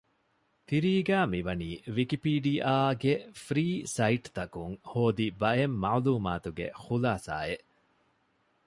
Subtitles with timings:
[0.67, 3.13] ތިރީގައި މިވަނީ ވިކިޕީޑިއާ ގެ
[3.43, 3.65] ފްރީ
[3.95, 7.65] ސައިޓްތަކުން ހޯދި ބައެއް މަޢުލޫމާތުގެ ޚުލާސާ އެއް